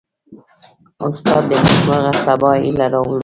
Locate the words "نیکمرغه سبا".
1.65-2.51